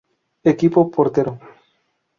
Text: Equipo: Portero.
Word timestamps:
Equipo: 0.53 0.89
Portero. 0.95 1.31